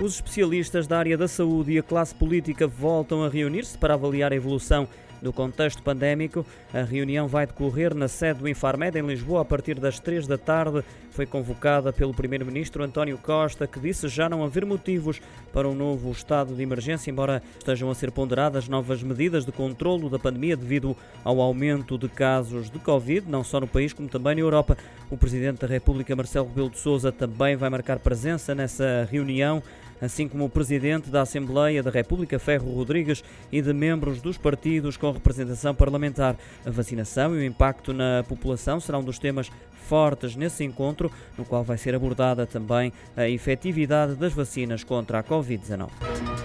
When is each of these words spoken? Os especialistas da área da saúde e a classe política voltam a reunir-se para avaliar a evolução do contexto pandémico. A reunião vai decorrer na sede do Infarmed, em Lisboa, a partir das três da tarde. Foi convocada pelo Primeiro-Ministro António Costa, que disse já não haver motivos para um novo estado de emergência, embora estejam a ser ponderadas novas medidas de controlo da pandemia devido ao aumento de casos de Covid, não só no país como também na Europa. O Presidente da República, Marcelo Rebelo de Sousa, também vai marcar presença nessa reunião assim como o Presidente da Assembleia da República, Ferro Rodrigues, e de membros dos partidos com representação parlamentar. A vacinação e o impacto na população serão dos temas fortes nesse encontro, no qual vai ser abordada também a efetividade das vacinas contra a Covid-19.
Os 0.00 0.14
especialistas 0.14 0.86
da 0.86 0.98
área 0.98 1.16
da 1.16 1.28
saúde 1.28 1.72
e 1.72 1.78
a 1.78 1.82
classe 1.82 2.14
política 2.14 2.66
voltam 2.66 3.22
a 3.22 3.28
reunir-se 3.28 3.78
para 3.78 3.94
avaliar 3.94 4.32
a 4.32 4.36
evolução 4.36 4.88
do 5.22 5.32
contexto 5.32 5.82
pandémico. 5.82 6.44
A 6.74 6.82
reunião 6.82 7.28
vai 7.28 7.46
decorrer 7.46 7.94
na 7.94 8.08
sede 8.08 8.40
do 8.40 8.48
Infarmed, 8.48 8.98
em 8.98 9.06
Lisboa, 9.06 9.42
a 9.42 9.44
partir 9.44 9.78
das 9.78 10.00
três 10.00 10.26
da 10.26 10.36
tarde. 10.36 10.84
Foi 11.12 11.26
convocada 11.26 11.92
pelo 11.92 12.12
Primeiro-Ministro 12.12 12.82
António 12.82 13.16
Costa, 13.18 13.66
que 13.66 13.78
disse 13.78 14.08
já 14.08 14.28
não 14.28 14.42
haver 14.42 14.64
motivos 14.66 15.20
para 15.52 15.68
um 15.68 15.74
novo 15.74 16.10
estado 16.10 16.54
de 16.54 16.62
emergência, 16.62 17.10
embora 17.10 17.42
estejam 17.58 17.90
a 17.90 17.94
ser 17.94 18.10
ponderadas 18.10 18.68
novas 18.68 19.02
medidas 19.02 19.44
de 19.44 19.52
controlo 19.52 20.10
da 20.10 20.18
pandemia 20.18 20.56
devido 20.56 20.96
ao 21.22 21.40
aumento 21.40 21.96
de 21.96 22.08
casos 22.08 22.70
de 22.70 22.78
Covid, 22.78 23.30
não 23.30 23.44
só 23.44 23.60
no 23.60 23.66
país 23.66 23.92
como 23.92 24.08
também 24.08 24.34
na 24.34 24.40
Europa. 24.40 24.76
O 25.10 25.16
Presidente 25.16 25.60
da 25.60 25.66
República, 25.66 26.16
Marcelo 26.16 26.48
Rebelo 26.48 26.70
de 26.70 26.78
Sousa, 26.78 27.12
também 27.12 27.54
vai 27.54 27.70
marcar 27.70 27.98
presença 27.98 28.54
nessa 28.54 29.06
reunião 29.10 29.62
assim 30.02 30.28
como 30.28 30.44
o 30.44 30.50
Presidente 30.50 31.08
da 31.08 31.22
Assembleia 31.22 31.82
da 31.82 31.90
República, 31.90 32.38
Ferro 32.38 32.72
Rodrigues, 32.72 33.22
e 33.52 33.62
de 33.62 33.72
membros 33.72 34.20
dos 34.20 34.36
partidos 34.36 34.96
com 34.96 35.12
representação 35.12 35.74
parlamentar. 35.74 36.36
A 36.66 36.70
vacinação 36.70 37.34
e 37.36 37.38
o 37.38 37.44
impacto 37.44 37.92
na 37.92 38.24
população 38.28 38.80
serão 38.80 39.02
dos 39.02 39.18
temas 39.18 39.50
fortes 39.72 40.34
nesse 40.34 40.64
encontro, 40.64 41.10
no 41.38 41.44
qual 41.44 41.62
vai 41.62 41.78
ser 41.78 41.94
abordada 41.94 42.46
também 42.46 42.92
a 43.16 43.28
efetividade 43.28 44.16
das 44.16 44.32
vacinas 44.32 44.82
contra 44.82 45.20
a 45.20 45.22
Covid-19. 45.22 46.41